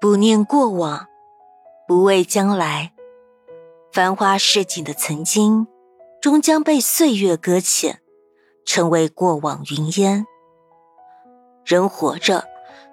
[0.00, 1.08] 不念过往，
[1.86, 2.92] 不畏将来。
[3.92, 5.66] 繁花似锦的曾经，
[6.22, 8.00] 终将被岁月搁浅，
[8.64, 10.24] 成为过往云烟。
[11.66, 12.46] 人活着，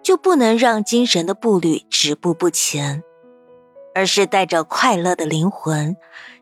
[0.00, 3.02] 就不能让精神的步履止步不前，
[3.96, 5.96] 而是带着快乐的灵魂，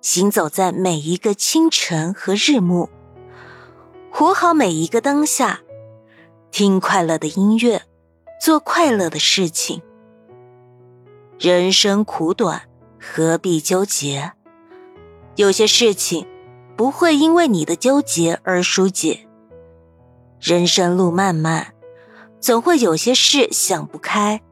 [0.00, 2.88] 行走在每一个清晨和日暮，
[4.12, 5.62] 活好每一个当下，
[6.52, 7.82] 听快乐的音乐，
[8.40, 9.82] 做快乐的事情。
[11.38, 12.62] 人生苦短，
[13.00, 14.32] 何必纠结？
[15.34, 16.28] 有些事情
[16.76, 19.26] 不会因为你的纠结而疏解。
[20.40, 21.74] 人生路漫漫，
[22.40, 24.42] 总会有些事想不开，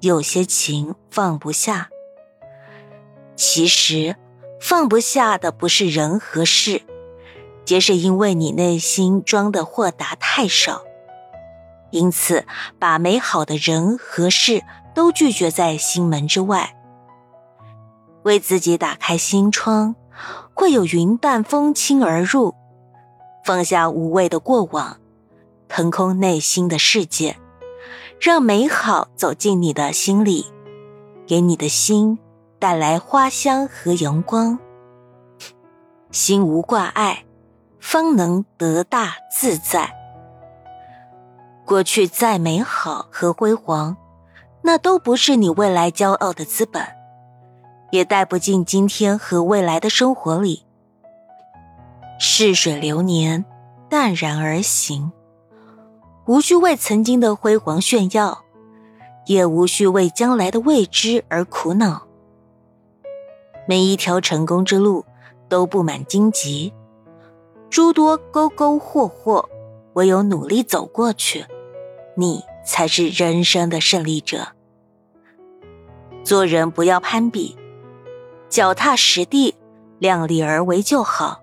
[0.00, 1.88] 有些情放不下。
[3.34, 4.14] 其实，
[4.60, 6.82] 放不下的不是人和事，
[7.64, 10.82] 皆是因为你内心装的豁达太少，
[11.90, 12.46] 因此
[12.78, 14.62] 把美好的人和事。
[14.98, 16.74] 都拒绝在心门之外，
[18.24, 19.94] 为自己打开心窗，
[20.54, 22.52] 会有云淡风轻而入，
[23.44, 24.98] 放下无谓的过往，
[25.68, 27.38] 腾空内心的世界，
[28.20, 30.46] 让美好走进你的心里，
[31.28, 32.18] 给你的心
[32.58, 34.58] 带来花香和阳光。
[36.10, 37.24] 心无挂碍，
[37.78, 39.94] 方能得大自在。
[41.64, 43.96] 过去再美好和辉煌。
[44.68, 46.86] 那都不是你未来骄傲的资本，
[47.90, 50.66] 也带不进今天和未来的生活里。
[52.18, 53.46] 逝水流年，
[53.88, 55.10] 淡然而行，
[56.26, 58.44] 无需为曾经的辉煌炫耀，
[59.24, 62.02] 也无需为将来的未知而苦恼。
[63.66, 65.06] 每一条成功之路
[65.48, 66.74] 都布满荆棘，
[67.70, 69.48] 诸多沟沟壑壑，
[69.94, 71.46] 唯有努力走过去，
[72.16, 74.48] 你才是人生的胜利者。
[76.28, 77.56] 做人不要攀比，
[78.50, 79.54] 脚踏实地，
[79.98, 81.40] 量力而为就好。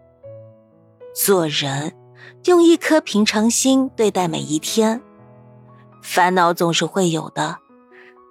[1.16, 1.96] 做人
[2.44, 5.02] 用一颗平常心对待每一天，
[6.04, 7.58] 烦恼总是会有的，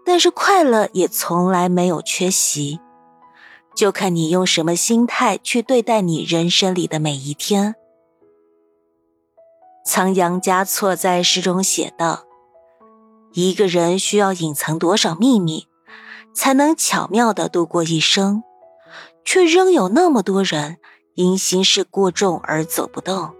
[0.06, 2.78] 但是快乐也从来没有缺席。
[3.74, 7.74] 就看你用什么心态去对待你人生里的每一天。
[9.84, 12.22] 仓央嘉措在诗中写道
[13.34, 15.66] ：“一个人需要隐藏多少秘密？”
[16.34, 18.42] 才能巧妙的度过一生，
[19.24, 20.78] 却仍有那么多人
[21.14, 23.32] 因心事过重而走不动。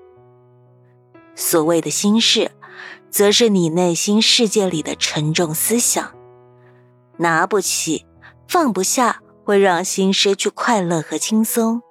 [1.35, 2.53] 所谓的心事，
[3.11, 6.15] 则是你内心世界里的沉重思想，
[7.19, 8.07] 拿不起、
[8.47, 11.83] 放不下，会让心失去快乐和轻松。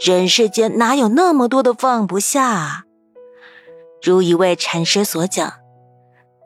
[0.00, 2.84] 人世间哪有那么多的放不下啊？
[4.00, 5.54] 如一位禅师所讲，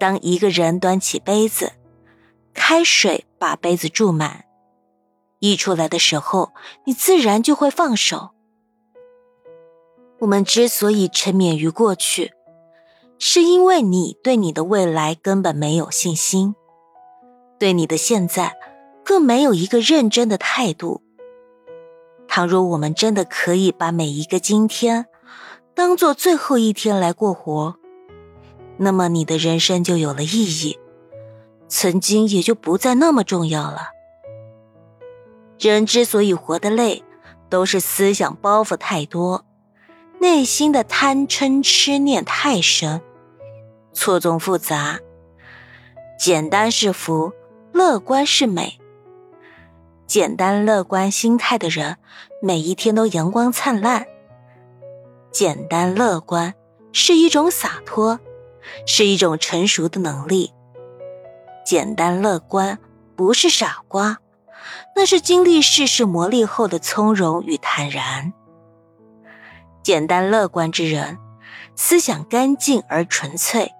[0.00, 1.72] 当一个人端起杯子。
[2.54, 4.44] 开水把杯子注满，
[5.40, 6.52] 溢出来的时候，
[6.84, 8.30] 你自然就会放手。
[10.20, 12.34] 我们之所以沉湎于过去，
[13.18, 16.54] 是因为你对你的未来根本没有信心，
[17.58, 18.54] 对你的现在
[19.04, 21.02] 更没有一个认真的态度。
[22.28, 25.06] 倘若我们真的可以把每一个今天
[25.74, 27.74] 当做最后一天来过活，
[28.76, 30.28] 那么你的人生就有了意
[30.64, 30.78] 义。
[31.74, 33.92] 曾经也就不再那么重要了。
[35.58, 37.02] 人之所以活得累，
[37.48, 39.46] 都是思想包袱太多，
[40.20, 43.00] 内心的贪嗔痴念太深，
[43.94, 45.00] 错综复杂。
[46.18, 47.32] 简单是福，
[47.72, 48.78] 乐观是美。
[50.06, 51.96] 简单乐观心态的人，
[52.42, 54.06] 每一天都阳光灿烂。
[55.30, 56.52] 简单乐观
[56.92, 58.20] 是一种洒脱，
[58.86, 60.52] 是一种成熟的能力。
[61.64, 62.78] 简单乐观
[63.16, 64.18] 不是傻瓜，
[64.96, 68.32] 那是经历世事磨砺后的从容与坦然。
[69.82, 71.18] 简单乐观之人，
[71.74, 73.72] 思想干净而纯粹，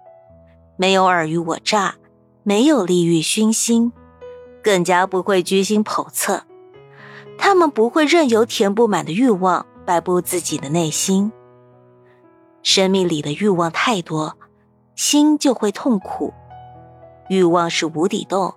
[0.77, 1.95] 没有尔虞我诈，
[2.43, 3.91] 没有利欲熏心，
[4.63, 6.43] 更加不会居心叵测。
[7.37, 11.31] 他们不会任由填不满的欲望摆布自己的内心。
[12.61, 14.37] 生命里的欲望太多，
[14.95, 16.33] 心就会痛苦。
[17.29, 18.55] 欲望是无底洞，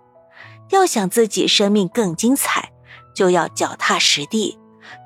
[0.71, 2.73] 要想自己生命更精彩，
[3.15, 4.59] 就要脚踏实地，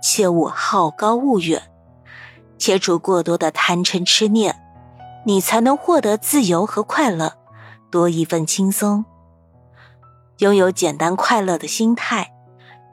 [0.03, 1.63] 切勿好高骛远，
[2.59, 4.57] 切除过多的贪嗔痴念，
[5.27, 7.35] 你才能获得自由和快乐，
[7.91, 9.05] 多一份轻松。
[10.39, 12.33] 拥有简单快乐的心态，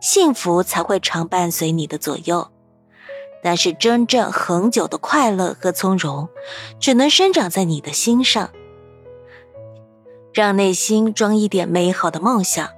[0.02, 2.52] 幸福才会常伴随你的左右。
[3.42, 6.28] 但是真正恒久的快乐和从容，
[6.80, 8.50] 只能生长在你的心上。
[10.38, 12.70] 让内心装一点美好的梦想，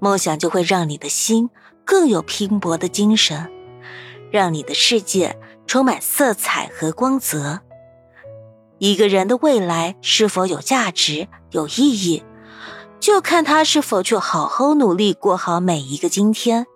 [0.00, 1.48] 梦想就会让你的心
[1.84, 3.48] 更有拼搏的精神，
[4.32, 5.38] 让你的世界
[5.68, 7.60] 充满色彩和光泽。
[8.78, 12.24] 一个人的未来是否有价值、有意义，
[12.98, 16.66] 就看他是否去好好努力过好每一个今天，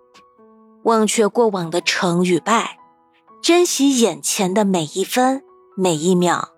[0.83, 2.77] 忘却过往的成与败，
[3.43, 5.43] 珍惜眼前的每一分
[5.75, 6.54] 每一秒。